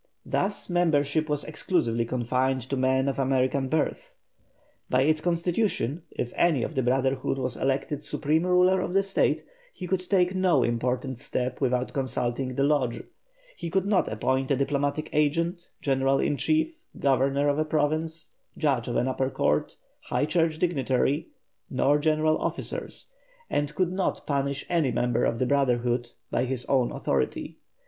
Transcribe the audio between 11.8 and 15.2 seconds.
consulting the Lodge; he could not appoint a diplomatic